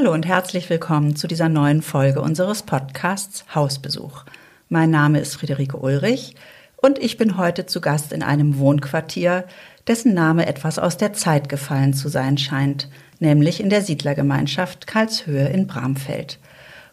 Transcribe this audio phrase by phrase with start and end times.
[0.00, 4.24] Hallo und herzlich willkommen zu dieser neuen Folge unseres Podcasts Hausbesuch.
[4.70, 6.36] Mein Name ist Friederike Ulrich
[6.76, 9.44] und ich bin heute zu Gast in einem Wohnquartier,
[9.86, 15.48] dessen Name etwas aus der Zeit gefallen zu sein scheint, nämlich in der Siedlergemeinschaft Karlshöhe
[15.48, 16.38] in Bramfeld.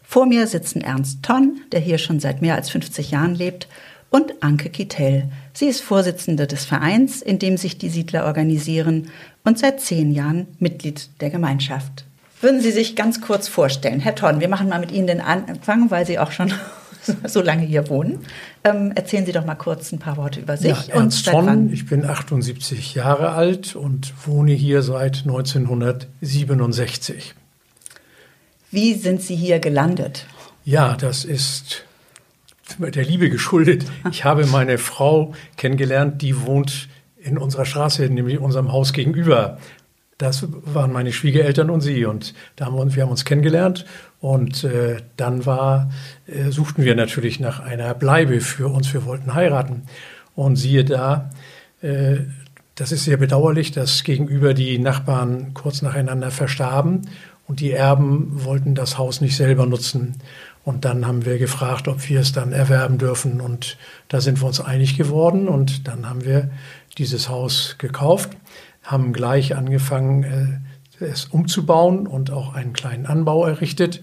[0.02, 3.68] Vor mir sitzen Ernst Tonn, der hier schon seit mehr als 50 Jahren lebt,
[4.10, 5.30] und Anke Kittel.
[5.54, 9.10] Sie ist Vorsitzende des Vereins, in dem sich die Siedler organisieren
[9.44, 12.04] und seit zehn Jahren Mitglied der Gemeinschaft.
[12.40, 15.90] Würden Sie sich ganz kurz vorstellen, Herr Tonn, wir machen mal mit Ihnen den Anfang,
[15.90, 16.52] weil Sie auch schon
[17.26, 18.20] so lange hier wohnen.
[18.62, 20.86] Ähm, erzählen Sie doch mal kurz ein paar Worte über sich.
[20.88, 27.34] Ja, Ernst und Tonn, ich bin 78 Jahre alt und wohne hier seit 1967.
[28.70, 30.26] Wie sind Sie hier gelandet?
[30.64, 31.84] Ja, das ist
[32.78, 33.84] der Liebe geschuldet.
[34.10, 39.58] Ich habe meine Frau kennengelernt, die wohnt in unserer Straße, nämlich unserem Haus gegenüber.
[40.18, 42.04] Das waren meine Schwiegereltern und sie.
[42.04, 43.86] Und da haben wir, wir haben uns kennengelernt.
[44.20, 45.90] Und äh, dann war,
[46.26, 48.92] äh, suchten wir natürlich nach einer Bleibe für uns.
[48.92, 49.82] Wir wollten heiraten.
[50.34, 51.30] Und siehe da,
[51.82, 52.16] äh,
[52.74, 57.08] das ist sehr bedauerlich, dass gegenüber die Nachbarn kurz nacheinander verstarben.
[57.46, 60.16] Und die Erben wollten das Haus nicht selber nutzen.
[60.64, 63.40] Und dann haben wir gefragt, ob wir es dann erwerben dürfen.
[63.40, 65.46] Und da sind wir uns einig geworden.
[65.46, 66.50] Und dann haben wir
[66.98, 68.30] dieses Haus gekauft
[68.88, 74.02] haben gleich angefangen, äh, es umzubauen und auch einen kleinen Anbau errichtet.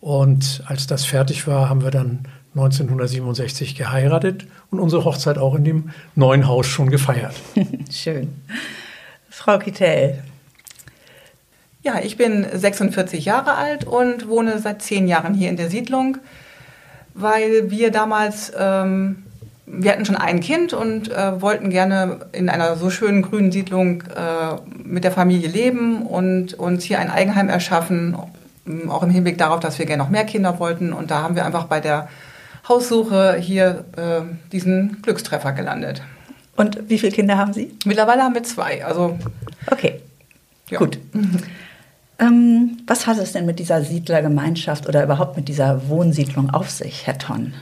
[0.00, 5.64] Und als das fertig war, haben wir dann 1967 geheiratet und unsere Hochzeit auch in
[5.64, 7.34] dem neuen Haus schon gefeiert.
[7.90, 8.34] Schön.
[9.30, 10.22] Frau Kittel.
[11.82, 16.18] Ja, ich bin 46 Jahre alt und wohne seit zehn Jahren hier in der Siedlung,
[17.14, 19.24] weil wir damals ähm,
[19.70, 24.02] wir hatten schon ein Kind und äh, wollten gerne in einer so schönen grünen Siedlung
[24.02, 28.16] äh, mit der Familie leben und uns hier ein Eigenheim erschaffen,
[28.88, 30.92] auch im Hinblick darauf, dass wir gerne noch mehr Kinder wollten.
[30.92, 32.08] Und da haben wir einfach bei der
[32.68, 36.02] Haussuche hier äh, diesen Glückstreffer gelandet.
[36.56, 37.72] Und wie viele Kinder haben Sie?
[37.84, 38.84] Mittlerweile haben wir zwei.
[38.84, 39.18] Also
[39.70, 40.00] okay,
[40.70, 40.78] ja.
[40.78, 40.98] gut.
[42.18, 47.06] Ähm, was hat es denn mit dieser Siedlergemeinschaft oder überhaupt mit dieser Wohnsiedlung auf sich,
[47.06, 47.54] Herr Tonn?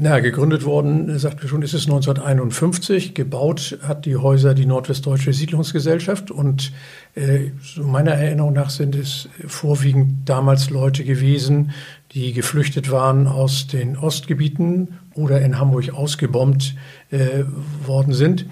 [0.00, 3.14] Na, gegründet worden, sagten wir schon, ist es 1951.
[3.14, 6.72] Gebaut hat die Häuser die Nordwestdeutsche Siedlungsgesellschaft und
[7.16, 11.72] äh, so meiner Erinnerung nach sind es vorwiegend damals Leute gewesen,
[12.12, 16.76] die geflüchtet waren aus den Ostgebieten oder in Hamburg ausgebombt
[17.10, 17.42] äh,
[17.84, 18.46] worden sind.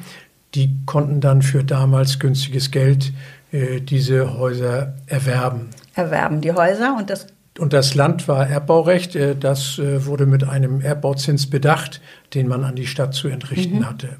[0.56, 3.12] Die konnten dann für damals günstiges Geld
[3.52, 5.68] äh, diese Häuser erwerben.
[5.94, 7.28] Erwerben die Häuser und das
[7.58, 9.16] und das Land war Erbbaurecht.
[9.16, 12.00] Äh, das äh, wurde mit einem Erbbauzins bedacht,
[12.34, 13.88] den man an die Stadt zu entrichten mhm.
[13.88, 14.16] hatte.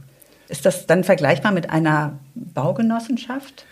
[0.48, 3.64] Ist das dann vergleichbar mit einer Baugenossenschaft?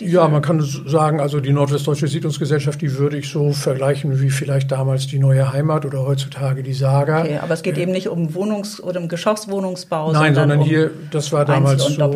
[0.00, 4.72] Ja, man kann sagen, also die Nordwestdeutsche Siedlungsgesellschaft, die würde ich so vergleichen wie vielleicht
[4.72, 7.20] damals die Neue Heimat oder heutzutage die Saga.
[7.20, 10.12] Okay, aber es geht äh, eben nicht um Wohnungs- oder um Geschosswohnungsbau.
[10.12, 12.08] Nein, sondern, sondern um hier, das war damals so,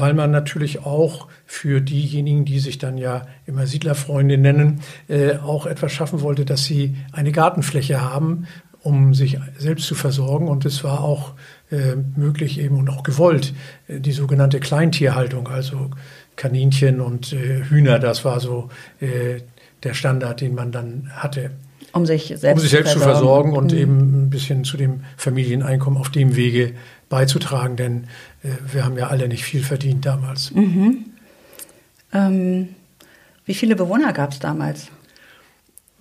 [0.00, 5.66] weil man natürlich auch für diejenigen, die sich dann ja immer Siedlerfreunde nennen, äh, auch
[5.66, 8.46] etwas schaffen wollte, dass sie eine Gartenfläche haben,
[8.86, 10.48] um sich selbst zu versorgen.
[10.48, 11.32] Und es war auch
[11.70, 13.52] äh, möglich eben und auch gewollt,
[13.88, 15.90] äh, die sogenannte Kleintierhaltung, also
[16.36, 18.68] Kaninchen und äh, Hühner, das war so
[19.00, 19.40] äh,
[19.82, 21.50] der Standard, den man dann hatte.
[21.92, 23.78] Um sich selbst, um sich selbst zu versorgen, und mhm.
[23.78, 26.74] eben ein bisschen zu dem Familieneinkommen auf dem Wege
[27.08, 28.04] beizutragen, denn
[28.42, 30.52] äh, wir haben ja alle nicht viel verdient damals.
[30.52, 31.06] Mhm.
[32.12, 32.68] Ähm,
[33.44, 34.88] wie viele Bewohner gab es damals?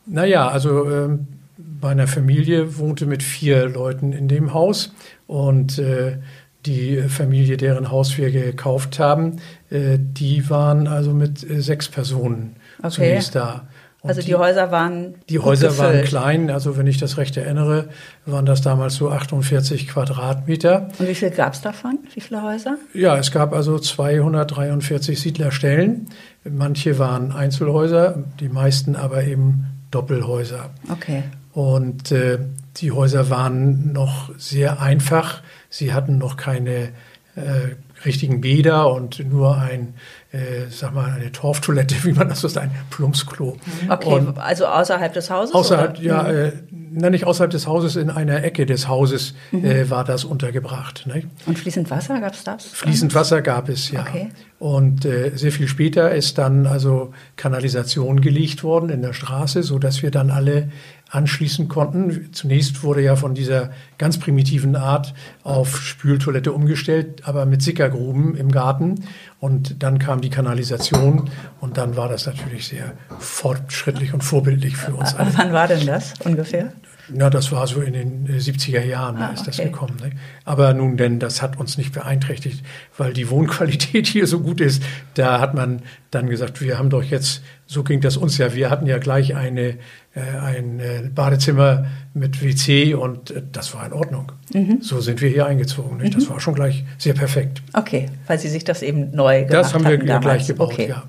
[0.06, 1.28] Naja, also ähm,
[1.58, 4.94] bei einer Familie wohnte mit vier Leuten in dem Haus
[5.28, 6.18] und äh,
[6.66, 9.38] die Familie, deren Haus wir gekauft haben,
[9.70, 12.92] äh, die waren also mit äh, sechs Personen okay.
[12.92, 13.68] zunächst da.
[14.02, 15.96] Und also die, die, Häuser waren Die Häuser gefüllt.
[15.96, 17.90] waren klein, also wenn ich das recht erinnere,
[18.28, 20.90] waren das damals so 48 Quadratmeter.
[21.00, 21.98] Und wie viel gab es davon?
[22.14, 22.78] Wie viele Häuser?
[22.94, 26.08] Ja, es gab also 243 Siedlerstellen.
[26.44, 30.70] Manche waren Einzelhäuser, die meisten aber eben Doppelhäuser.
[30.92, 31.24] Okay.
[31.56, 32.38] Und äh,
[32.76, 35.42] die Häuser waren noch sehr einfach.
[35.70, 36.90] Sie hatten noch keine
[37.38, 39.94] äh, richtigen Bäder und nur ein,
[40.36, 43.58] äh, sag mal, eine Torftoilette, wie man das so sagt, ein Plumpsklo.
[43.90, 45.56] Okay, und also außerhalb des Hauses?
[45.56, 46.02] außerhalb, oder?
[46.02, 46.30] ja, Mhm.
[46.30, 46.52] äh,
[46.98, 49.66] na, nicht außerhalb des Hauses, in einer Ecke des Hauses Mhm.
[49.66, 51.06] äh, war das untergebracht.
[51.08, 51.24] Ne?
[51.46, 52.66] Und fließend Wasser gab es das?
[52.66, 54.02] Fließend Wasser gab es, ja.
[54.02, 54.30] Okay.
[54.60, 59.78] Und äh, sehr viel später ist dann also Kanalisation gelegt worden in der Straße, so
[59.80, 60.70] dass wir dann alle
[61.10, 62.30] anschließen konnten.
[62.34, 68.52] Zunächst wurde ja von dieser ganz primitiven Art auf Spültoilette umgestellt, aber mit Sickergruben im
[68.52, 69.04] Garten.
[69.46, 71.30] Und dann kam die Kanalisation
[71.62, 75.30] und dann war das natürlich sehr fortschrittlich und vorbildlich für uns alle.
[75.38, 76.74] Wann war denn das ungefähr?
[77.14, 79.70] Na, das war so in den äh, 70er Jahren, da Ah, ist das okay.
[79.70, 79.98] gekommen.
[80.02, 80.12] Ne?
[80.44, 82.64] Aber nun denn, das hat uns nicht beeinträchtigt,
[82.98, 84.82] weil die Wohnqualität hier so gut ist.
[85.14, 85.82] Da hat man
[86.12, 89.36] dann gesagt, wir haben doch jetzt, so ging das uns ja, wir hatten ja gleich
[89.36, 89.78] eine,
[90.14, 94.32] äh, ein äh, Badezimmer mit WC und äh, das war in Ordnung.
[94.54, 94.78] Mhm.
[94.82, 95.98] So sind wir hier eingezogen.
[95.98, 96.16] Nicht?
[96.16, 97.62] Das war schon gleich sehr perfekt.
[97.74, 100.24] Okay, weil Sie sich das eben neu gemacht Das haben wir hatten ja damals.
[100.38, 100.88] gleich gebaut, okay.
[100.90, 101.04] ja.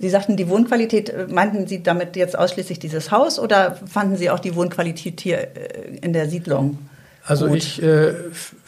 [0.00, 4.30] Sie sagten, die Wohnqualität, äh, meinten Sie damit jetzt ausschließlich dieses Haus oder fanden Sie
[4.30, 6.78] auch die Wohnqualität hier äh, in der Siedlung?
[7.24, 7.58] Also gut?
[7.58, 8.14] ich äh,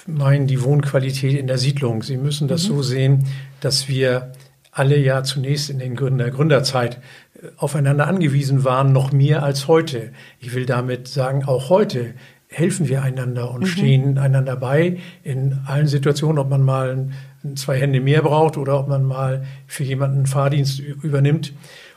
[0.07, 2.03] meine die Wohnqualität in der Siedlung.
[2.03, 3.27] Sie müssen das so sehen,
[3.61, 4.33] dass wir
[4.73, 6.97] alle ja zunächst in den Gründen der Gründerzeit
[7.41, 10.11] äh, aufeinander angewiesen waren, noch mehr als heute.
[10.41, 12.15] Ich will damit sagen, auch heute
[12.49, 17.13] helfen wir einander und stehen einander bei in allen Situationen, ob man mal ein-
[17.55, 21.53] zwei Hände mehr braucht oder ob man mal für jemanden Fahrdienst übernimmt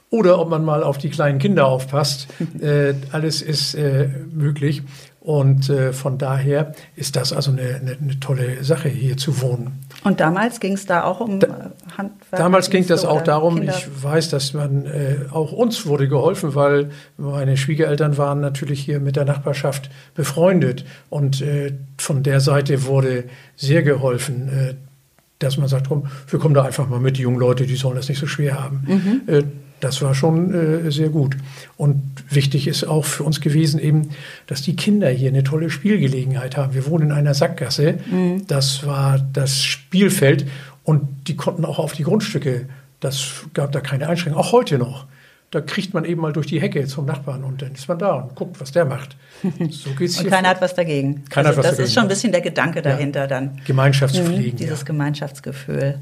[0.09, 2.27] oder ob man mal auf die kleinen Kinder aufpasst.
[2.61, 4.83] äh, alles ist äh, möglich.
[5.19, 9.79] Und äh, von daher ist das also eine, eine, eine tolle Sache, hier zu wohnen.
[10.03, 11.51] Und damals ging es da auch um Da- äh,
[11.97, 12.31] Handwerk?
[12.31, 16.55] Damals ging das auch darum, Kinder- ich weiß, dass man äh, auch uns wurde geholfen,
[16.55, 22.83] weil meine Schwiegereltern waren natürlich hier mit der Nachbarschaft befreundet und äh, von der Seite
[22.85, 23.23] wurde
[23.55, 24.49] sehr geholfen,
[25.43, 27.95] dass man sagt, komm, wir kommen da einfach mal mit, die jungen Leute, die sollen
[27.95, 28.83] das nicht so schwer haben.
[29.27, 29.43] Äh,
[29.79, 31.35] das war schon äh, sehr gut.
[31.75, 34.09] Und wichtig ist auch für uns gewesen eben,
[34.47, 36.73] dass die Kinder hier eine tolle Spielgelegenheit haben.
[36.73, 37.95] Wir wohnen in einer Sackgasse.
[38.47, 40.45] Das war das Spielfeld
[40.83, 42.67] und die konnten auch auf die Grundstücke.
[43.01, 44.45] Das gab da keine Einschränkungen.
[44.45, 45.05] Auch heute noch.
[45.53, 48.13] Da kriegt man eben mal durch die Hecke zum Nachbarn und dann ist man da
[48.13, 49.15] und guckt, was der macht.
[49.69, 50.49] So geht's Und keiner vor.
[50.55, 51.25] hat was dagegen.
[51.29, 51.83] Keiner hat also was das dagegen.
[51.83, 53.61] ist schon ein bisschen der Gedanke dahinter dann.
[53.63, 54.53] Gemeinschaftspflegen.
[54.53, 54.85] Mhm, dieses ja.
[54.85, 55.99] Gemeinschaftsgefühl.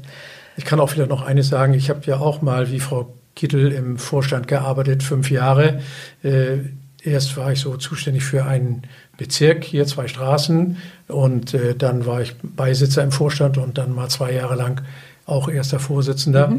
[0.56, 1.74] Ich kann auch vielleicht noch eines sagen.
[1.74, 5.80] Ich habe ja auch mal wie Frau Kittel im Vorstand gearbeitet, fünf Jahre.
[6.22, 6.60] Äh,
[7.02, 8.84] erst war ich so zuständig für einen
[9.18, 10.78] Bezirk, hier zwei Straßen.
[11.08, 14.80] Und äh, dann war ich Beisitzer im Vorstand und dann mal zwei Jahre lang
[15.26, 16.54] auch erster Vorsitzender.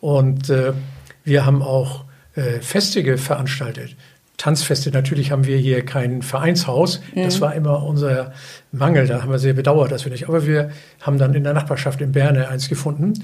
[0.00, 0.72] Und äh,
[1.24, 2.07] wir haben auch
[2.38, 3.96] äh, Feste veranstaltet.
[4.36, 7.00] Tanzfeste, natürlich haben wir hier kein Vereinshaus.
[7.12, 8.32] Das war immer unser
[8.70, 9.08] Mangel.
[9.08, 10.28] Da haben wir sehr bedauert, dass wir nicht.
[10.28, 10.70] Aber wir
[11.00, 13.14] haben dann in der Nachbarschaft in Berne eins gefunden.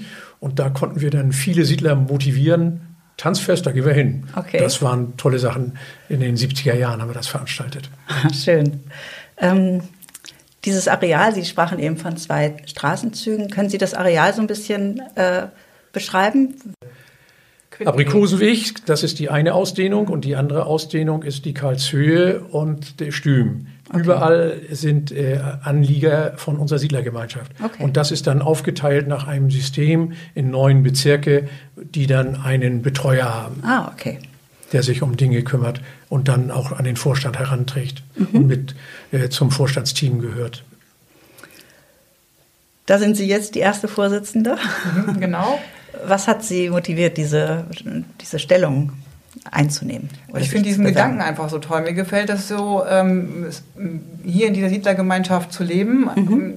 [0.41, 2.97] Und da konnten wir dann viele Siedler motivieren.
[3.15, 4.27] Tanzfest, da gehen wir hin.
[4.35, 4.57] Okay.
[4.57, 5.77] Das waren tolle Sachen.
[6.09, 7.89] In den 70er Jahren haben wir das veranstaltet.
[8.33, 8.81] Schön.
[9.37, 9.83] Ähm,
[10.65, 13.49] dieses Areal, Sie sprachen eben von zwei Straßenzügen.
[13.49, 15.43] Können Sie das Areal so ein bisschen äh,
[15.93, 16.55] beschreiben?
[17.83, 23.11] Aprikosenweg, das ist die eine Ausdehnung und die andere Ausdehnung ist die Karlshöhe und der
[23.11, 23.67] Stüm.
[23.93, 27.51] Überall sind äh, Anlieger von unserer Siedlergemeinschaft.
[27.63, 27.83] Okay.
[27.83, 33.31] Und das ist dann aufgeteilt nach einem System in neun Bezirke, die dann einen Betreuer
[33.33, 34.19] haben, Ah, okay.
[34.73, 38.01] der sich um Dinge kümmert und dann auch an den Vorstand heranträgt
[38.33, 38.75] und mit
[39.11, 40.63] äh, zum Vorstandsteam gehört.
[42.87, 44.57] Da sind Sie jetzt die erste Vorsitzende.
[44.95, 45.59] Mhm, genau.
[46.05, 47.65] Was hat Sie motiviert, diese,
[48.21, 48.91] diese Stellung
[49.51, 50.09] einzunehmen?
[50.37, 50.85] Ich finde diesen?
[50.85, 51.81] Gedanken einfach so toll.
[51.81, 53.47] Mir gefällt es so, ähm,
[54.23, 56.53] hier in dieser Siedlergemeinschaft zu leben, ähm,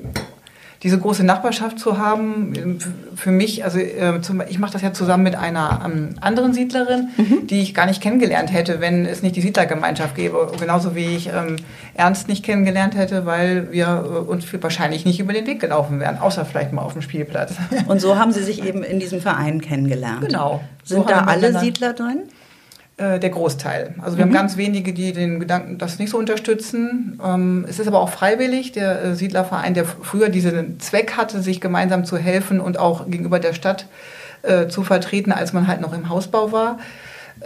[0.82, 2.52] diese große Nachbarschaft zu haben.
[2.56, 2.78] ähm,
[3.16, 7.08] Für mich, also äh, zum, ich mache das ja zusammen mit einer ähm, anderen Siedlerin,
[7.50, 10.52] die ich gar nicht kennengelernt hätte, wenn es nicht die Siedlergemeinschaft gäbe.
[10.58, 11.56] Genauso wie ich ähm,
[11.94, 16.18] Ernst nicht kennengelernt hätte, weil wir äh, uns wahrscheinlich nicht über den Weg gelaufen wären,
[16.18, 17.54] außer vielleicht mal auf dem Spielplatz.
[17.86, 20.26] Und so haben Sie sich eben in diesem Verein kennengelernt.
[20.26, 20.60] Genau.
[20.84, 22.22] Sind So da alle Siedler drin?
[22.98, 23.94] Äh, Der Großteil.
[24.02, 27.20] Also wir haben ganz wenige, die den Gedanken das nicht so unterstützen.
[27.24, 28.72] Ähm, es ist aber auch freiwillig.
[28.72, 33.38] Der äh, Siedlerverein, der früher diesen Zweck hatte, sich gemeinsam zu helfen und auch gegenüber
[33.38, 33.86] der Stadt
[34.42, 36.80] äh, zu vertreten, als man halt noch im Hausbau war.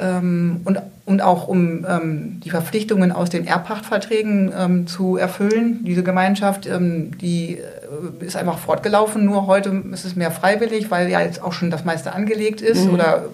[0.01, 5.85] Ähm, und, und auch um ähm, die Verpflichtungen aus den Erbpachtverträgen ähm, zu erfüllen.
[5.85, 9.27] Diese Gemeinschaft, ähm, die äh, ist einfach fortgelaufen.
[9.27, 12.89] Nur heute ist es mehr freiwillig, weil ja jetzt auch schon das meiste angelegt ist
[12.89, 13.25] oder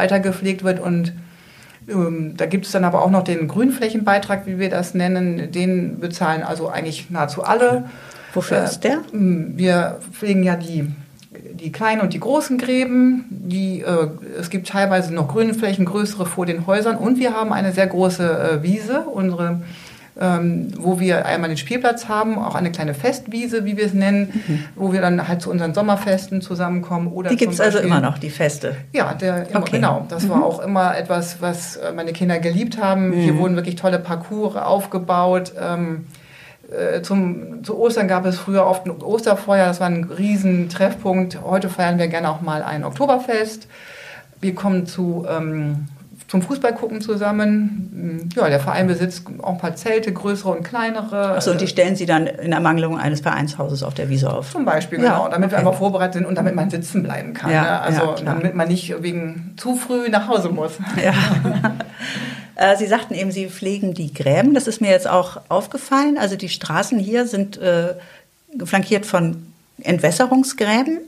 [0.00, 0.80] weiter gepflegt wird.
[0.80, 1.12] Und
[1.88, 5.52] ähm, da gibt es dann aber auch noch den Grünflächenbeitrag, wie wir das nennen.
[5.52, 7.84] Den bezahlen also eigentlich nahezu alle.
[8.32, 9.00] Wofür Äh, ist der?
[9.12, 10.90] Wir pflegen ja die,
[11.54, 13.26] die kleinen und die großen Gräben.
[13.30, 16.96] Die, äh, es gibt teilweise noch Grünflächen, größere vor den Häusern.
[16.96, 19.60] Und wir haben eine sehr große äh, Wiese, unsere,
[20.18, 24.42] ähm, wo wir einmal den Spielplatz haben, auch eine kleine Festwiese, wie wir es nennen,
[24.76, 27.08] wo wir dann halt zu unseren Sommerfesten zusammenkommen.
[27.08, 27.36] Oder Mhm.
[27.36, 28.76] Die gibt es also immer noch, die Feste.
[28.92, 29.70] ja, der, immer, Okay.
[29.78, 29.80] Mhm.
[29.82, 30.06] genau.
[30.08, 33.12] Das war auch immer etwas, was äh, meine Kinder geliebt haben.
[33.12, 35.52] Hier wurden wirklich tolle Parcours aufgebaut.
[35.60, 36.06] Ähm,
[36.70, 39.66] äh, zum, zu Ostern gab es früher oft ein Osterfeuer.
[39.66, 41.38] Das war ein riesen Treffpunkt.
[41.42, 43.66] Heute feiern wir gerne auch mal ein Oktoberfest.
[44.40, 45.88] Wir kommen zu, ähm,
[46.30, 48.30] zum Fußballgucken zusammen.
[48.36, 51.34] Ja, der Verein besitzt auch ein paar Zelte, größere und kleinere.
[51.34, 54.52] Achso, und die stellen Sie dann in Ermangelung eines Vereinshauses auf der Wiese auf.
[54.52, 55.66] Zum Beispiel, Ja, genau, damit wir okay.
[55.66, 57.50] einfach vorbereitet sind und damit man sitzen bleiben kann.
[57.50, 57.80] Ja, ne?
[57.80, 60.72] Also ja, damit man nicht wegen zu früh nach Hause muss.
[61.02, 61.12] Ja.
[62.56, 64.52] Äh, Sie sagten eben, Sie pflegen die Gräben.
[64.52, 66.18] Das ist mir jetzt auch aufgefallen.
[66.18, 67.94] Also die Straßen hier sind äh,
[68.62, 69.46] flankiert von
[69.80, 70.98] Entwässerungsgräben.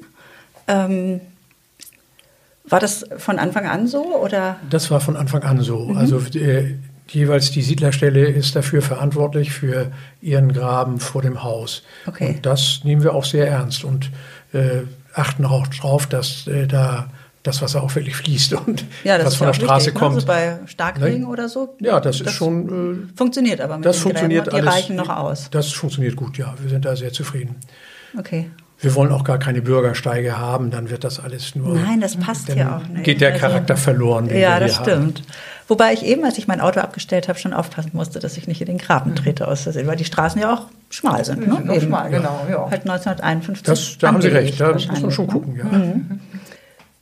[0.67, 1.21] Ähm,
[2.64, 4.57] war das von Anfang an so oder?
[4.71, 5.87] Das war von Anfang an so.
[5.87, 5.97] Mhm.
[5.97, 6.75] Also äh,
[7.09, 9.90] jeweils die Siedlerstelle ist dafür verantwortlich für
[10.21, 11.83] ihren Graben vor dem Haus.
[12.07, 12.35] Okay.
[12.37, 14.11] Und das nehmen wir auch sehr ernst und
[14.52, 14.83] äh,
[15.14, 17.09] achten auch darauf, dass äh, da
[17.42, 20.14] das Wasser auch wirklich fließt und Ja, das was von der Straße wichtig, kommt.
[20.14, 20.21] Ne?
[20.21, 21.26] So bei Starkregen Ne?
[21.26, 21.76] oder so.
[21.81, 23.09] ja, das ist schon.
[23.12, 24.75] Äh, Funktioniert aber mit das funktioniert Gräben die alles.
[24.75, 25.49] reichen noch aus.
[25.50, 26.54] Das funktioniert gut, ja.
[26.62, 27.57] Wir sind da sehr zufrieden.
[28.16, 28.49] Okay.
[28.82, 31.74] Wir wollen auch gar keine Bürgersteige haben, dann wird das alles nur.
[31.76, 33.04] Nein, das passt ja auch nicht.
[33.04, 35.10] Geht der Also- Charakter verloren, den Ja, wir das hier haben.
[35.12, 35.22] stimmt.
[35.68, 38.60] Wobei ich eben, als ich mein Auto abgestellt habe, schon aufpassen musste, dass ich nicht
[38.60, 41.44] in den Graben trete aus Versehen, weil die Straßen ja auch schmal sind.
[41.44, 41.56] Die Ne?
[41.56, 41.80] sind Eben.
[41.86, 42.68] schmal, genau, ja.
[42.70, 43.62] Halt 1951.
[43.62, 45.32] Das, da haben Sie recht, da muss man schon ne?
[45.32, 45.64] gucken, ja.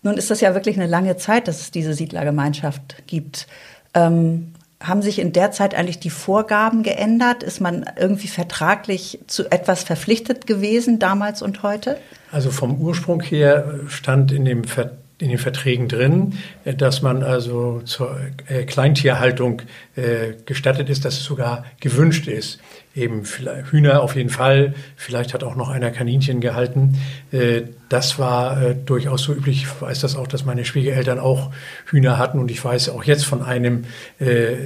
[0.02, 3.46] Nun ist das ja wirklich eine lange Zeit, dass es diese Siedlergemeinschaft gibt.
[3.94, 7.42] Ähm, haben sich in der Zeit eigentlich die Vorgaben geändert?
[7.42, 11.99] Ist man irgendwie vertraglich zu etwas verpflichtet gewesen, damals und heute?
[12.32, 17.82] Also vom Ursprung her stand in, dem Ver in den Verträgen drin, dass man also
[17.84, 18.18] zur
[18.49, 19.60] äh, Kleintierhaltung
[19.94, 22.58] äh, gestattet ist, dass es sogar gewünscht ist.
[22.94, 23.25] Eben
[23.70, 26.99] Hühner auf jeden Fall, vielleicht hat auch noch einer Kaninchen gehalten.
[27.30, 29.62] Äh, das war äh, durchaus so üblich.
[29.62, 31.52] Ich weiß das auch, dass meine Schwiegereltern auch
[31.87, 33.85] Hühner hatten und ich weiß auch jetzt von einem
[34.18, 34.56] äh,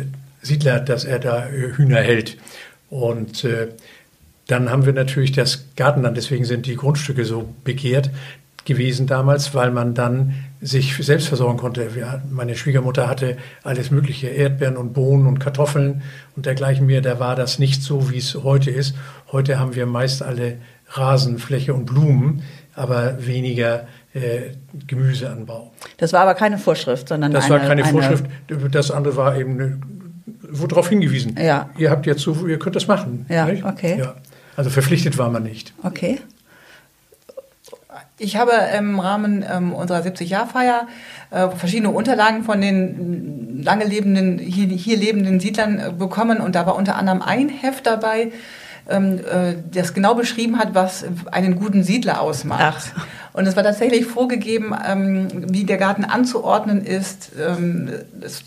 [0.40, 2.36] Siedler, dass er da Hühner hält.
[2.90, 3.46] Und
[4.46, 8.10] dann haben wir natürlich das Gartenland, deswegen sind die Grundstücke so begehrt
[8.64, 11.88] gewesen damals, weil man dann sich selbst versorgen konnte.
[12.30, 16.02] Meine Schwiegermutter hatte alles mögliche, Erdbeeren und Bohnen und Kartoffeln
[16.36, 17.02] und dergleichen mehr.
[17.02, 18.94] Da war das nicht so, wie es heute ist.
[19.30, 22.42] Heute haben wir meist alle Rasenfläche und Blumen,
[22.74, 24.52] aber weniger äh,
[24.86, 25.72] Gemüseanbau.
[25.98, 28.24] Das war aber keine Vorschrift, sondern Das eine, war keine eine, Vorschrift.
[28.70, 29.80] Das andere war eben, eine,
[30.50, 31.36] wurde darauf hingewiesen.
[31.38, 31.70] Ja.
[31.76, 33.26] Ihr habt jetzt so, ihr könnt das machen.
[33.28, 33.64] Ja, nicht?
[33.64, 33.98] okay.
[33.98, 34.14] Ja.
[34.56, 35.74] Also verpflichtet war man nicht.
[35.82, 36.20] Okay.
[38.18, 40.86] Ich habe im Rahmen ähm, unserer 70-Jahr-Feier
[41.30, 46.66] äh, verschiedene Unterlagen von den lange lebenden, hier, hier lebenden Siedlern äh, bekommen und da
[46.66, 48.32] war unter anderem ein Heft dabei,
[48.88, 52.92] ähm, äh, das genau beschrieben hat, was einen guten Siedler ausmacht.
[52.96, 53.06] Ach.
[53.32, 57.32] Und es war tatsächlich vorgegeben, ähm, wie der Garten anzuordnen ist.
[57.36, 58.42] Ähm, es,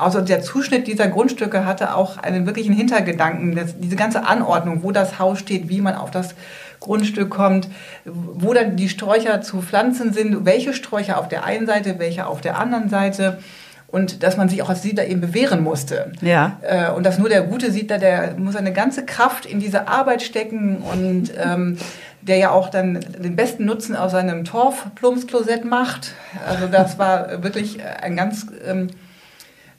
[0.00, 3.54] also der Zuschnitt dieser Grundstücke hatte auch einen wirklichen Hintergedanken.
[3.54, 6.34] Das, diese ganze Anordnung, wo das Haus steht, wie man auf das
[6.80, 7.68] Grundstück kommt,
[8.04, 12.40] wo dann die Sträucher zu pflanzen sind, welche Sträucher auf der einen Seite, welche auf
[12.40, 13.38] der anderen Seite.
[13.86, 16.12] Und dass man sich auch als Siedler eben bewähren musste.
[16.20, 16.58] Ja.
[16.62, 20.22] Äh, und dass nur der gute Siedler, der muss seine ganze Kraft in diese Arbeit
[20.22, 21.76] stecken und ähm,
[22.22, 26.12] der ja auch dann den besten Nutzen aus seinem Torfplumpsklosett macht.
[26.46, 28.90] Also das war wirklich ein ganz ähm,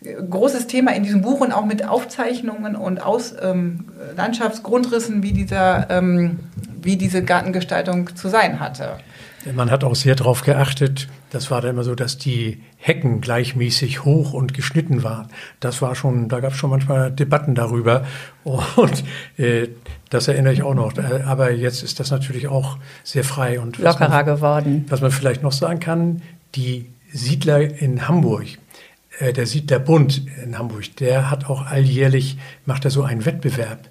[0.04, 5.90] großes Thema in diesem Buch und auch mit Aufzeichnungen und aus ähm, Landschaftsgrundrissen, wie dieser,
[5.90, 6.40] ähm,
[6.82, 8.98] wie diese Gartengestaltung zu sein hatte.
[9.56, 14.04] Man hat auch sehr darauf geachtet, das war dann immer so, dass die Hecken gleichmäßig
[14.06, 15.30] hoch und geschnitten waren.
[15.60, 18.06] Das war schon, da gab es schon manchmal Debatten darüber.
[18.44, 19.04] Und
[19.38, 19.70] äh,
[20.10, 20.94] das erinnere ich auch noch.
[21.26, 23.60] Aber jetzt ist das natürlich auch sehr frei.
[23.60, 24.86] Und Lockerer man, geworden.
[24.90, 26.22] was man vielleicht noch sagen kann,
[26.54, 28.46] die Siedler in Hamburg,
[29.20, 33.90] äh, der Siedlerbund in Hamburg, der hat auch alljährlich, macht er so einen Wettbewerb.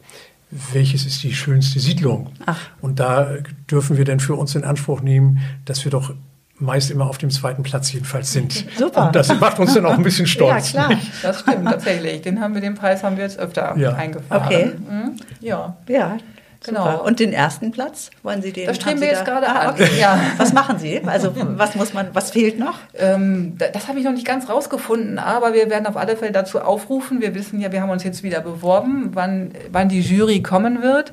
[0.72, 2.32] Welches ist die schönste Siedlung?
[2.44, 2.58] Ach.
[2.80, 3.34] Und da
[3.70, 6.12] dürfen wir dann für uns in Anspruch nehmen, dass wir doch
[6.58, 8.66] meist immer auf dem zweiten Platz jedenfalls sind.
[8.76, 9.06] Super.
[9.06, 10.72] Und das macht uns dann auch ein bisschen stolz.
[10.72, 10.98] Ja, klar.
[11.22, 12.22] Das stimmt tatsächlich.
[12.22, 13.94] Den haben wir, den Preis haben wir jetzt öfter Ja.
[13.94, 14.44] eingefahren.
[14.46, 14.72] Okay.
[14.76, 15.12] Mhm.
[15.40, 15.76] Ja.
[15.88, 16.18] Ja,
[16.64, 16.84] Genau.
[16.92, 17.04] Super.
[17.04, 18.66] Und den ersten Platz wollen Sie den?
[18.66, 19.70] Das streben haben wir jetzt da- gerade ah, an.
[19.70, 19.88] Okay.
[19.98, 20.20] Ja.
[20.36, 21.00] Was machen Sie?
[21.04, 22.08] Also was muss man?
[22.12, 22.78] Was fehlt noch?
[22.94, 26.32] Ähm, da- das habe ich noch nicht ganz rausgefunden, aber wir werden auf alle Fälle
[26.32, 27.20] dazu aufrufen.
[27.22, 31.12] Wir wissen ja, wir haben uns jetzt wieder beworben, wann, wann die Jury kommen wird.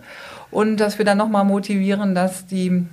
[0.52, 2.86] Und dass wir dann nochmal motivieren, dass die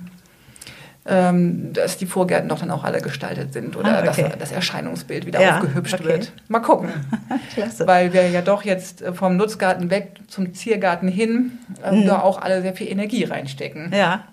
[1.07, 4.23] ähm, dass die Vorgärten doch dann auch alle gestaltet sind oder Ah, okay.
[4.29, 6.03] dass das Erscheinungsbild wieder Ja, aufgehübscht okay.
[6.05, 6.33] wird.
[6.47, 6.89] Mal gucken.
[7.53, 7.85] Klasse.
[7.85, 12.41] Weil wir ja doch jetzt äh, vom Nutzgarten weg zum Ziergarten hin ähm, da auch
[12.41, 13.91] alle sehr viel Energie reinstecken.
[13.93, 14.23] Ja.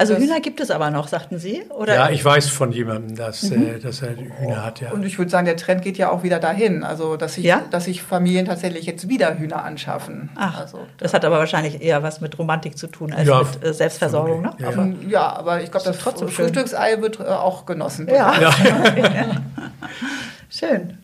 [0.00, 1.64] Also Das- Hühner gibt es aber noch, sagten Sie?
[1.76, 1.94] Oder?
[1.94, 4.92] Ja, ich weiß von jemandem, dass, äh, dass er Hühner hat, ja.
[4.92, 6.84] Und ich würde sagen, der Trend geht ja auch wieder dahin.
[6.84, 7.62] Also, dass sich, Ja?
[7.72, 10.30] dass sich Familien tatsächlich jetzt wieder Hühner anschaffen.
[10.36, 13.64] Ach, also, das hat aber wahrscheinlich eher was mit Romantik zu tun als Ja, mit
[13.64, 14.52] äh, Selbstversorgung, ne?
[14.58, 16.46] ja, Aber, Ähm, ja, aber ich glaube, das trotzdem schön.
[16.46, 18.06] Frühstücksei wird äh, auch genossen.
[18.08, 18.40] ja.
[18.40, 18.54] Ja.
[20.50, 20.98] Schön.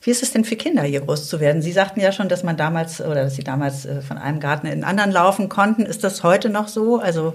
[0.00, 1.60] Wie ist es denn für Kinder, hier groß zu werden?
[1.60, 4.66] Sie sagten ja schon, dass man damals oder dass Sie damals äh, von einem Garten
[4.66, 5.84] in den anderen laufen konnten.
[5.84, 6.98] Ist das heute noch so?
[6.98, 7.34] Also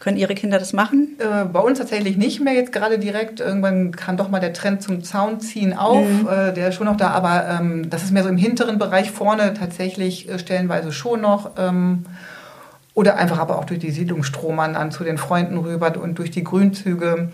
[0.00, 1.16] können Ihre Kinder das machen?
[1.18, 3.40] Äh, bei uns tatsächlich nicht mehr jetzt gerade direkt.
[3.40, 6.06] Irgendwann kam doch mal der Trend zum Zaunziehen auf.
[6.06, 6.28] Mhm.
[6.28, 9.10] Äh, der ist schon noch da, aber ähm, das ist mehr so im hinteren Bereich
[9.10, 11.52] vorne tatsächlich äh, stellenweise schon noch.
[11.58, 12.04] Ähm,
[12.94, 16.44] oder einfach aber auch durch die Siedlungsstromern dann zu den Freunden rüber und durch die
[16.44, 17.30] Grünzüge.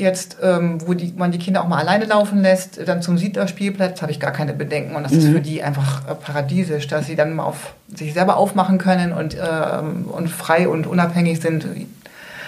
[0.00, 4.00] Jetzt, ähm, wo die, man die Kinder auch mal alleine laufen lässt, dann zum Siedlerspielplatz,
[4.00, 4.96] habe ich gar keine Bedenken.
[4.96, 8.38] Und das ist für die einfach äh, paradiesisch, dass sie dann mal auf sich selber
[8.38, 11.66] aufmachen können und, ähm, und frei und unabhängig sind.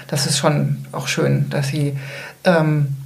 [0.09, 1.97] Das ist schon auch schön, dass sie
[2.44, 2.97] ähm,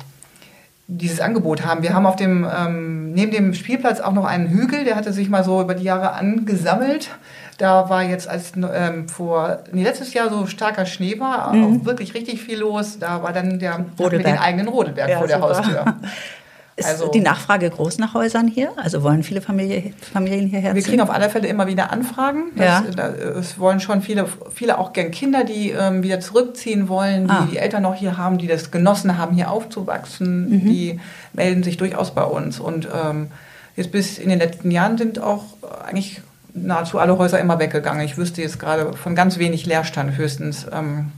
[0.88, 1.82] dieses Angebot haben.
[1.82, 5.28] Wir haben auf dem, ähm, neben dem Spielplatz auch noch einen Hügel, der hatte sich
[5.28, 7.10] mal so über die Jahre angesammelt.
[7.58, 12.12] Da war jetzt als ähm, vor nee, letztes Jahr so starker Schnee war, auch wirklich
[12.14, 12.98] richtig viel los.
[12.98, 14.34] Da war dann der mit Rodelberg.
[14.34, 15.48] den eigenen Rodelberg Ja, vor der super.
[15.56, 15.84] Haustür.
[16.78, 18.68] Ist Also- die Nachfrage groß nach Häusern hier?
[18.76, 20.90] Also wollen viele Familie, Familien hierher Wir ziehen?
[20.90, 22.52] kriegen auf alle Fälle immer wieder Anfragen.
[22.56, 22.82] Ja.
[22.82, 27.28] Das, da, es wollen schon viele, viele auch gern Kinder, die ähm, wieder zurückziehen wollen,
[27.28, 27.48] die Ah.
[27.50, 30.50] die Eltern noch hier haben, die das genossen haben, hier aufzuwachsen.
[30.50, 30.60] Mhm.
[30.68, 31.00] Die
[31.32, 32.60] melden sich durchaus bei uns.
[32.60, 33.28] Und ähm,
[33.74, 35.44] jetzt bis in den letzten Jahren sind auch
[35.88, 36.20] eigentlich
[36.56, 38.04] nahezu alle Häuser immer weggegangen.
[38.04, 40.66] Ich wüsste jetzt gerade von ganz wenig Leerstand höchstens.
[40.72, 41.12] Ähm,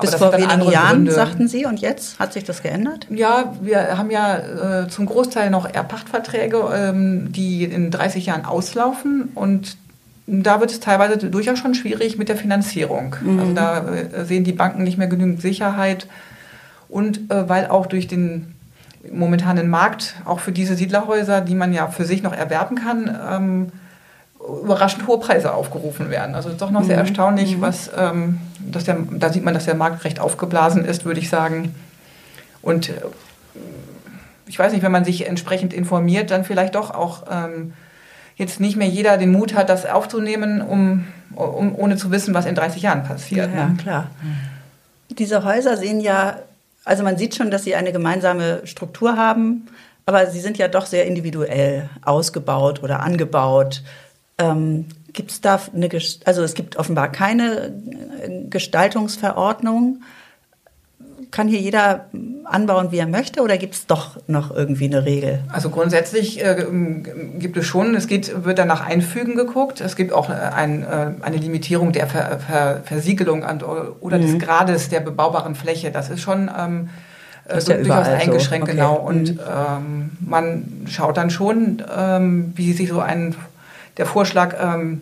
[0.00, 1.12] Bis vor wenigen Jahren, Gründe.
[1.12, 3.06] sagten Sie, und jetzt hat sich das geändert?
[3.08, 9.30] Ja, wir haben ja äh, zum Großteil noch Erbpachtverträge, ähm, die in 30 Jahren auslaufen
[9.34, 9.78] und
[10.26, 13.14] da wird es teilweise durchaus schon schwierig mit der Finanzierung.
[13.38, 16.08] Also da äh, sehen die Banken nicht mehr genügend Sicherheit
[16.88, 18.54] und äh, weil auch durch den
[19.12, 23.72] momentanen Markt, auch für diese Siedlerhäuser, die man ja für sich noch erwerben kann, ähm,
[24.62, 26.34] überraschend hohe Preise aufgerufen werden.
[26.34, 29.64] Also es ist doch noch sehr erstaunlich, was, ähm, dass der, da sieht man, dass
[29.64, 31.74] der Markt recht aufgeblasen ist, würde ich sagen.
[32.62, 32.94] Und äh,
[34.46, 37.72] ich weiß nicht, wenn man sich entsprechend informiert, dann vielleicht doch auch ähm,
[38.36, 42.46] jetzt nicht mehr jeder den Mut hat, das aufzunehmen, um, um, ohne zu wissen, was
[42.46, 43.50] in 30 Jahren passiert.
[43.54, 43.76] Ja, ne?
[43.76, 44.10] klar.
[45.10, 46.38] Diese Häuser sehen ja,
[46.84, 49.66] also man sieht schon, dass sie eine gemeinsame Struktur haben,
[50.04, 53.82] aber sie sind ja doch sehr individuell ausgebaut oder angebaut.
[54.38, 55.88] Ähm, gibt es da eine,
[56.24, 57.72] also es gibt offenbar keine
[58.22, 60.02] äh, Gestaltungsverordnung.
[61.30, 62.06] Kann hier jeder
[62.44, 65.40] anbauen, wie er möchte, oder gibt es doch noch irgendwie eine Regel?
[65.48, 66.64] Also grundsätzlich äh,
[67.38, 69.80] gibt es schon, es geht, wird dann nach Einfügen geguckt.
[69.80, 74.38] Es gibt auch äh, ein, äh, eine Limitierung der Ver, Ver, Versiegelung an, oder des
[74.38, 75.90] Grades der bebaubaren Fläche.
[75.90, 76.90] Das ist schon ähm,
[77.48, 78.22] äh, Ist ja durchaus überall so.
[78.26, 78.76] eingeschränkt, Okay.
[78.76, 78.94] genau.
[78.96, 83.34] Und ähm, man schaut dann schon, ähm, wie sich so ein,
[83.96, 85.00] der Vorschlag ähm,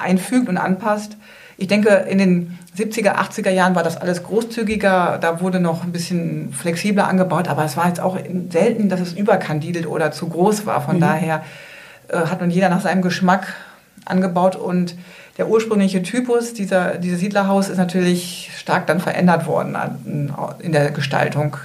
[0.00, 1.16] einfügt und anpasst.
[1.56, 5.18] Ich denke, in den 70er, 80er Jahren war das alles großzügiger.
[5.20, 8.16] Da wurde noch ein bisschen flexibler angebaut, aber es war jetzt auch
[8.50, 10.80] selten, dass es überkandidelt oder zu groß war.
[10.80, 11.42] Von daher
[12.08, 13.54] äh, hat nun jeder nach seinem Geschmack
[14.04, 14.94] angebaut und
[15.36, 20.90] der ursprüngliche Typus dieser, dieses Siedlerhaus ist natürlich stark dann verändert worden an, in der
[20.90, 21.56] Gestaltung.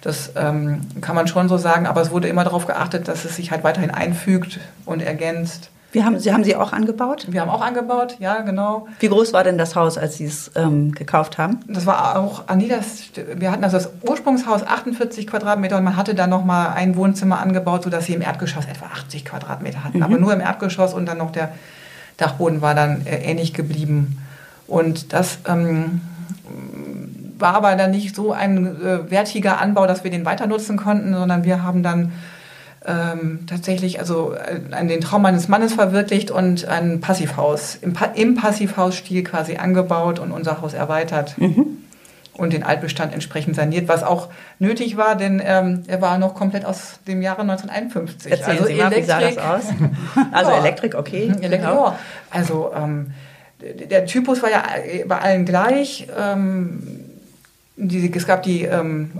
[0.00, 3.36] Das ähm, kann man schon so sagen, aber es wurde immer darauf geachtet, dass es
[3.36, 5.70] sich halt weiterhin einfügt und ergänzt.
[5.92, 7.26] Wir haben, sie haben sie auch angebaut?
[7.30, 8.86] Wir haben auch angebaut, ja, genau.
[9.00, 11.60] Wie groß war denn das Haus, als Sie es ähm, gekauft haben?
[11.66, 16.14] Das war auch an das, wir hatten also das Ursprungshaus 48 Quadratmeter und man hatte
[16.14, 20.02] dann noch mal ein Wohnzimmer angebaut, sodass sie im Erdgeschoss etwa 80 Quadratmeter hatten.
[20.02, 21.52] Aber nur im Erdgeschoss und dann noch der
[22.18, 24.18] Dachboden war dann äh, ähnlich geblieben.
[24.68, 26.02] Und das ähm,
[27.36, 31.14] war aber dann nicht so ein äh, wertiger Anbau, dass wir den weiter nutzen konnten,
[31.14, 32.12] sondern wir haben dann
[32.86, 38.06] ähm, tatsächlich also äh, an den Traum meines Mannes verwirklicht und ein Passivhaus im, pa
[38.06, 41.36] im Passivhausstil quasi angebaut und unser Haus erweitert
[42.32, 46.64] und den Altbestand entsprechend saniert, was auch nötig war, denn ähm, er war noch komplett
[46.64, 48.32] aus dem Jahre 1951.
[48.32, 49.64] Erzählen also Sie mal, wie sah das Elektrik- aus?
[50.32, 50.58] Also Ja.
[50.58, 51.24] Elektrik, okay.
[51.24, 51.84] Elektrik, genau.
[51.88, 51.98] ja.
[52.30, 53.10] Also ähm,
[53.90, 54.62] der- Typus war ja
[55.06, 56.08] bei allen gleich.
[56.18, 56.82] Ähm,
[57.76, 59.10] die, es gab die, ähm,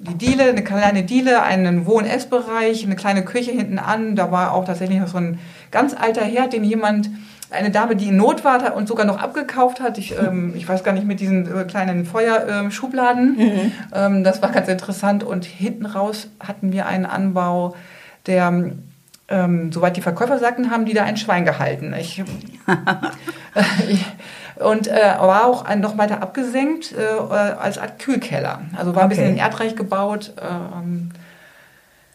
[0.00, 4.14] die Diele, eine kleine Diele, einen Wohn- und Essbereich, eine kleine Küche hinten an.
[4.14, 5.38] Da war auch tatsächlich noch so ein
[5.70, 7.10] ganz alter Herd, den jemand,
[7.50, 9.98] eine Dame, die in Not war und sogar noch abgekauft hat.
[9.98, 13.36] Ich, ähm, ich weiß gar nicht, mit diesen äh, kleinen Feuerschubladen.
[13.36, 13.72] Mhm.
[13.94, 15.24] Ähm, das war ganz interessant.
[15.24, 17.74] Und hinten raus hatten wir einen Anbau,
[18.26, 18.72] der
[19.28, 21.94] ähm, soweit die Verkäufer sagten, haben die da ein Schwein gehalten.
[21.98, 22.22] Ich,
[24.60, 28.62] und äh, war auch ein, noch weiter abgesenkt äh, als Art Kühlkeller.
[28.76, 30.32] Also war ein bisschen in Erdreich gebaut.
[30.40, 31.10] Ähm,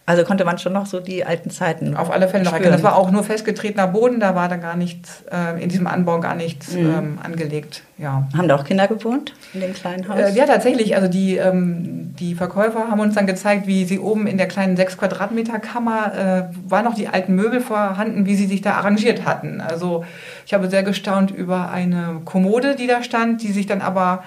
[0.05, 1.95] also konnte man schon noch so die alten Zeiten.
[1.95, 2.73] Auf alle Fälle noch erkennen.
[2.73, 6.19] Das war auch nur festgetretener Boden, da war da gar nichts, äh, in diesem Anbau
[6.19, 6.79] gar nichts mhm.
[6.85, 7.83] ähm, angelegt.
[7.97, 8.27] Ja.
[8.37, 10.19] Haben da auch Kinder gewohnt in dem kleinen Haus?
[10.19, 10.97] Äh, ja, tatsächlich.
[10.97, 14.75] Also die, ähm, die Verkäufer haben uns dann gezeigt, wie sie oben in der kleinen
[14.75, 19.25] 6 Quadratmeter Kammer äh, waren noch die alten Möbel vorhanden, wie sie sich da arrangiert
[19.25, 19.61] hatten.
[19.61, 20.03] Also
[20.45, 24.23] ich habe sehr gestaunt über eine Kommode, die da stand, die sich dann aber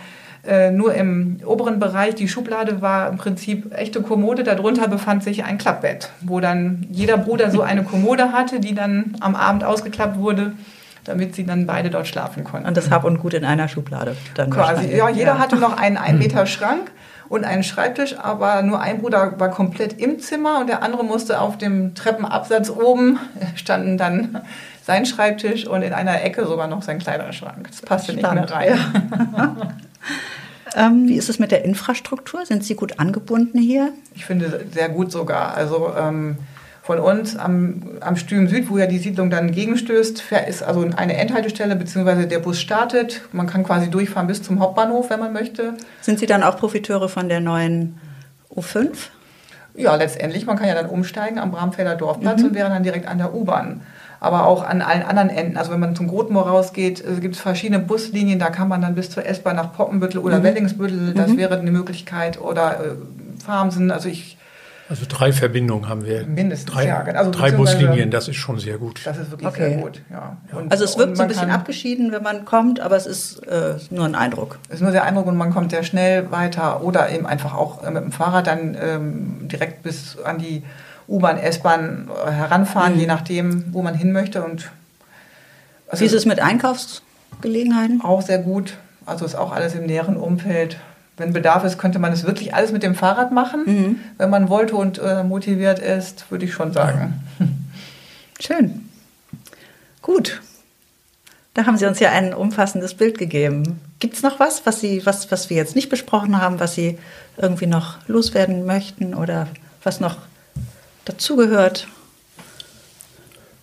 [0.47, 5.45] äh, nur im oberen Bereich, die Schublade war im Prinzip echte Kommode, darunter befand sich
[5.45, 10.19] ein Klappbett, wo dann jeder Bruder so eine Kommode hatte, die dann am Abend ausgeklappt
[10.19, 10.53] wurde
[11.07, 12.67] damit sie dann beide dort schlafen konnten.
[12.67, 14.17] Und das Hab und Gut in einer Schublade.
[14.35, 15.39] Dann Quasi, ja, jeder ja.
[15.39, 16.91] hatte noch einen 1 Meter Schrank
[17.29, 21.41] und einen Schreibtisch, aber nur ein Bruder war komplett im Zimmer und der andere musste
[21.41, 23.19] auf dem Treppenabsatz oben,
[23.55, 24.43] standen dann
[24.83, 27.69] sein Schreibtisch und in einer Ecke sogar noch sein Kleiderschrank.
[27.69, 28.41] Das passte Stand.
[28.41, 28.79] nicht mehr rein.
[29.37, 29.75] Ja.
[30.77, 32.45] Ähm, wie ist es mit der Infrastruktur?
[32.45, 33.93] Sind Sie gut angebunden hier?
[34.15, 35.55] Ich finde sehr gut sogar.
[35.55, 36.37] Also ähm,
[36.83, 41.17] von uns am, am Stüben Süd, wo ja die Siedlung dann gegenstößt, ist also eine
[41.17, 43.23] Endhaltestelle, beziehungsweise der Bus startet.
[43.33, 45.75] Man kann quasi durchfahren bis zum Hauptbahnhof, wenn man möchte.
[46.03, 47.99] Sind Sie dann auch Profiteure von der neuen
[48.55, 48.91] U5?
[49.75, 50.47] Ja, letztendlich.
[50.47, 52.49] Man kann ja dann umsteigen am Bramfelder Dorfplatz mhm.
[52.49, 53.81] und wäre dann direkt an der U-Bahn
[54.27, 55.57] aber auch an allen anderen Enden.
[55.57, 58.95] Also wenn man zum Grotmoor rausgeht, äh, gibt es verschiedene Buslinien, da kann man dann
[58.95, 60.43] bis zur S-Bahn nach Poppenbüttel oder mhm.
[60.43, 61.39] Wellingsbüttel, das mhm.
[61.39, 64.37] wäre eine Möglichkeit, oder äh, Farmsen, also ich...
[64.89, 66.25] Also drei Verbindungen haben wir.
[66.27, 67.01] Mindestens, drei, ja.
[67.01, 69.01] Also drei Buslinien, das ist schon sehr gut.
[69.05, 69.71] Das ist wirklich okay.
[69.71, 70.37] sehr gut, ja.
[70.53, 73.79] Und, also es wirkt so ein bisschen abgeschieden, wenn man kommt, aber es ist äh,
[73.91, 74.59] nur ein Eindruck.
[74.69, 77.83] Es ist nur der Eindruck und man kommt sehr schnell weiter oder eben einfach auch
[77.83, 80.63] äh, mit dem Fahrrad dann ähm, direkt bis an die
[81.09, 83.01] U-Bahn, S-Bahn heranfahren, mhm.
[83.01, 84.45] je nachdem, wo man hin möchte.
[84.45, 84.71] Und
[85.89, 88.01] also Wie ist es mit Einkaufsgelegenheiten?
[88.03, 88.75] Auch sehr gut.
[89.05, 90.79] Also ist auch alles im näheren Umfeld.
[91.17, 93.63] Wenn Bedarf ist, könnte man es wirklich alles mit dem Fahrrad machen.
[93.65, 94.01] Mhm.
[94.19, 97.23] Wenn man wollte und äh, motiviert ist, würde ich schon sagen.
[98.41, 98.89] Schön.
[100.03, 100.43] Gut.
[101.55, 103.81] Da haben Sie uns ja ein umfassendes Bild gegeben.
[103.99, 106.99] Gibt es noch was, was, Sie, was, was wir jetzt nicht besprochen haben, was Sie
[107.39, 109.49] irgendwie noch loswerden möchten oder
[109.83, 110.19] was noch
[111.07, 111.89] dazugehört?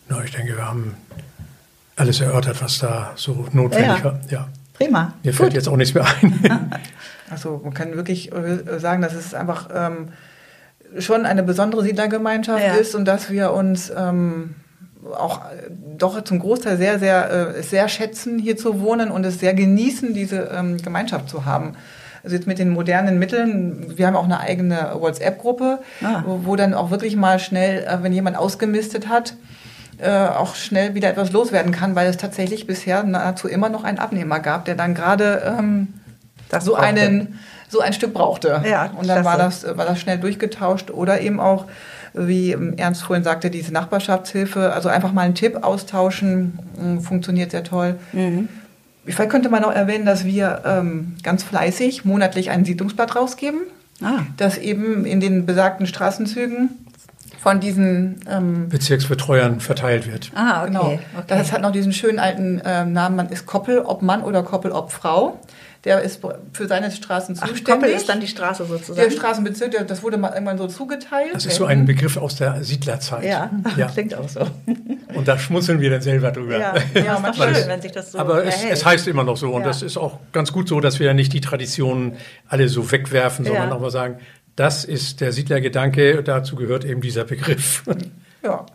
[0.09, 0.95] Na, ich denke, wir haben
[1.95, 4.03] alles erörtert, was da so notwendig ja.
[4.03, 4.19] war.
[4.29, 4.47] Ja.
[4.73, 5.13] Prima.
[5.23, 5.37] Mir Gut.
[5.37, 6.71] fällt jetzt auch nichts mehr ein.
[7.29, 10.09] also man kann wirklich äh, sagen, dass es einfach ähm,
[10.97, 12.73] schon eine besondere Siedlergemeinschaft ja.
[12.73, 14.55] ist und dass wir uns ähm,
[15.11, 19.39] auch äh, doch zum Großteil sehr, sehr, äh, sehr schätzen, hier zu wohnen und es
[19.39, 21.75] sehr genießen, diese ähm, Gemeinschaft zu haben.
[22.23, 26.23] Also jetzt mit den modernen Mitteln, wir haben auch eine eigene WhatsApp-Gruppe, ah.
[26.25, 29.35] wo, wo, dann auch wirklich mal schnell, äh, wenn jemand ausgemistet hat,
[29.97, 33.99] äh, auch schnell wieder etwas loswerden kann, weil es tatsächlich bisher nahezu immer noch einen
[33.99, 35.89] Abnehmer gab, der dann gerade ähm,
[36.61, 37.39] so einen
[37.73, 38.61] so ein Stück brauchte.
[38.65, 41.65] Ja, und dann war das, war das schnell durchgetauscht oder eben auch,
[42.13, 47.63] wie Ernst vorhin sagte, diese Nachbarschaftshilfe, also einfach mal einen Tipp austauschen, hm, funktioniert sehr
[47.63, 47.95] toll.
[48.13, 48.47] Mhm.
[49.05, 53.61] Vielleicht könnte man noch erwähnen, dass wir ähm, ganz fleißig monatlich ein Siedlungsblatt rausgeben,
[54.01, 54.19] ah.
[54.37, 56.69] das eben in den besagten Straßenzügen
[57.41, 60.31] von diesen ähm, Bezirksbetreuern verteilt wird.
[60.33, 60.67] Ah, okay.
[60.67, 60.85] Genau.
[60.85, 61.25] okay.
[61.27, 64.71] Das hat noch diesen schönen alten ähm, Namen, man ist Koppel, ob Mann oder Koppel,
[64.71, 65.39] ob Frau
[65.85, 66.21] der ist
[66.53, 67.63] für seine Straßen zuständig.
[67.67, 69.09] Ach, Koppel ist dann die Straße sozusagen?
[69.09, 71.33] Der Straßenbezirk, das wurde mal irgendwann so zugeteilt.
[71.33, 73.25] Das ist so ein Begriff aus der Siedlerzeit.
[73.25, 73.87] Ja, ja.
[73.87, 74.47] klingt auch so.
[75.13, 76.57] Und da schmunzeln wir dann selber drüber.
[76.57, 79.53] Ja, ja man schön, wenn sich das so Aber es, es, heißt immer noch so
[79.53, 79.67] und ja.
[79.67, 82.15] das ist auch ganz gut so, dass wir ja nicht die Traditionen
[82.47, 83.75] alle so wegwerfen, sondern ja.
[83.75, 84.19] auch mal sagen,
[84.55, 87.83] das ist der Siedlergedanke, dazu gehört eben dieser Begriff.
[88.43, 88.65] Ja.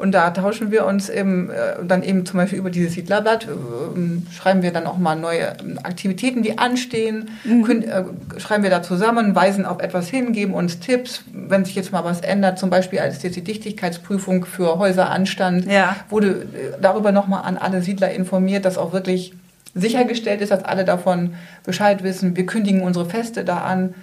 [0.00, 4.32] Und da tauschen wir uns eben, äh, dann eben zum Beispiel über dieses Siedlerblatt, äh,
[4.32, 7.62] schreiben wir dann auch mal neue Aktivitäten, die anstehen, mhm.
[7.62, 8.04] können, äh,
[8.38, 12.04] schreiben wir da zusammen, weisen auf etwas hin, geben uns Tipps, wenn sich jetzt mal
[12.04, 15.96] was ändert, zum Beispiel als jetzt die Dichtigkeitsprüfung für Häuser anstand, ja.
[16.08, 16.46] wurde äh,
[16.80, 19.34] darüber nochmal an alle Siedler informiert, dass auch wirklich
[19.74, 21.34] sichergestellt ist, dass alle davon
[21.64, 22.36] Bescheid wissen.
[22.36, 23.94] Wir kündigen unsere Feste da an.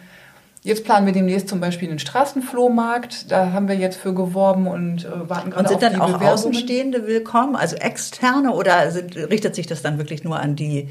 [0.67, 3.31] Jetzt planen wir demnächst zum Beispiel einen Straßenflohmarkt.
[3.31, 7.07] Da haben wir jetzt für geworben und äh, warten gerade Und sind dann auch Außenstehende
[7.07, 10.89] willkommen, also externe, oder sind, richtet sich das dann wirklich nur an die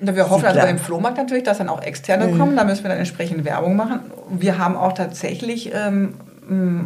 [0.00, 2.38] wir hoffen also beim Flohmarkt natürlich, dass dann auch Externe mhm.
[2.38, 2.56] kommen.
[2.56, 4.00] Da müssen wir dann entsprechend Werbung machen.
[4.30, 6.14] Wir haben auch tatsächlich ähm,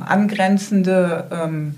[0.05, 1.76] angrenzende ähm,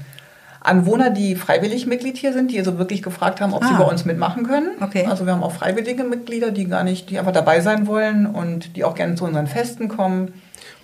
[0.61, 3.67] Anwohner, die freiwillig Mitglied hier sind, die also wirklich gefragt haben, ob ah.
[3.67, 4.71] sie bei uns mitmachen können.
[4.81, 5.07] Okay.
[5.11, 8.77] Also wir haben auch freiwillige Mitglieder, die gar nicht, die einfach dabei sein wollen und
[8.77, 10.33] die auch gerne zu unseren Festen kommen.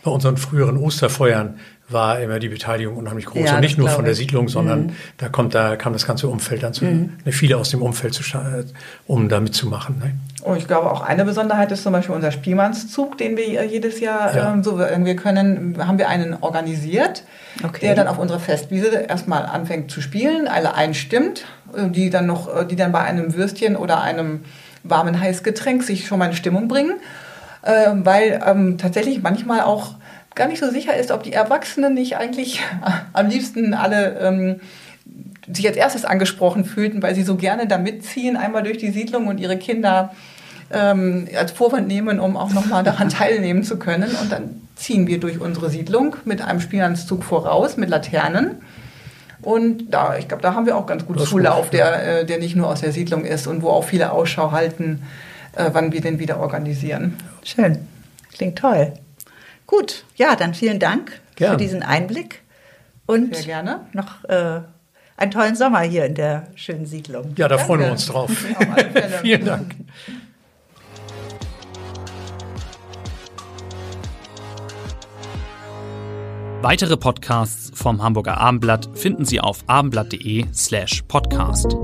[0.03, 1.59] Bei unseren früheren Osterfeuern
[1.91, 3.47] war immer die Beteiligung unheimlich groß.
[3.47, 4.93] Ja, und nicht nur von der Siedlung, sondern mhm.
[5.19, 7.15] da kommt, da kam das ganze Umfeld dann zu, mhm.
[7.25, 8.23] Ne, viele aus dem Umfeld zu,
[9.07, 9.99] um da mitzumachen.
[9.99, 10.13] Ne?
[10.43, 14.35] Und ich glaube, auch eine Besonderheit ist zum Beispiel unser Spielmannszug, den wir jedes Jahr
[14.35, 14.53] ja.
[14.53, 17.25] ähm, so wir können, haben wir einen organisiert,
[17.65, 17.87] okay.
[17.87, 21.45] der dann auf unserer Festwiese erstmal anfängt zu spielen, alle einstimmt,
[21.77, 24.41] äh, die dann noch, äh, die dann bei einem Würstchen oder einem
[24.83, 26.95] warmen Heißgetränk sich schon mal in Stimmung bringen.
[27.63, 29.95] Äh, weil ähm, tatsächlich manchmal auch
[30.35, 32.63] gar nicht so sicher ist, ob die Erwachsenen nicht eigentlich
[33.13, 34.61] am liebsten alle ähm,
[35.53, 39.27] sich als erstes angesprochen fühlten, weil sie so gerne da mitziehen, einmal durch die Siedlung
[39.27, 40.13] und ihre Kinder
[40.73, 44.11] ähm, als Vorwand nehmen, um auch nochmal daran teilnehmen zu können.
[44.23, 48.57] Und dann ziehen wir durch unsere Siedlung mit einem Spielanzug voraus, mit Laternen.
[49.43, 52.57] Und da, ich glaube, da haben wir auch ganz gut Zulauf, der, äh, der nicht
[52.57, 55.03] nur aus der Siedlung ist und wo auch viele Ausschau halten,
[55.55, 57.17] äh, wann wir den wieder organisieren.
[57.45, 57.87] Schön.
[58.33, 58.95] Klingt toll.
[59.67, 61.53] Gut, ja, dann vielen Dank Gern.
[61.53, 62.43] für diesen Einblick
[63.07, 63.87] und Sehr gerne.
[63.93, 64.61] noch äh,
[65.17, 67.35] einen tollen Sommer hier in der schönen Siedlung.
[67.37, 67.65] Ja, da Danke.
[67.65, 68.31] freuen wir uns drauf.
[69.23, 69.75] vielen Dank.
[76.63, 81.75] Weitere Podcasts vom Hamburger Abendblatt finden Sie auf abendblatt.de slash podcast.